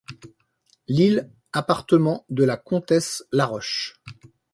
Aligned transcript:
Lille, 0.87 1.29
appartement 1.53 2.25
de 2.31 2.43
la 2.43 2.57
comtesse 2.57 3.23
La 3.31 3.45
Roche. 3.45 4.01